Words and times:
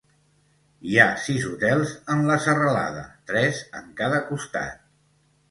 Hi 0.91 0.95
ha 1.03 1.05
sis 1.25 1.45
hotels 1.49 1.91
en 2.15 2.23
la 2.31 2.39
serralada, 2.47 3.05
tres 3.33 3.61
en 3.83 3.93
cada 4.03 4.25
costat. 4.33 4.83